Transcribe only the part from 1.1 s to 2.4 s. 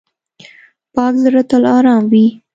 زړه تل آرام وي.